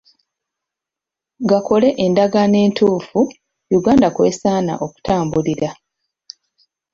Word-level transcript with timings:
Gakole 1.49 1.89
endagaano 2.05 2.57
entuufu 2.65 3.19
Uganda 3.77 4.07
kw'esaana 4.15 4.73
okutambulira. 4.85 5.69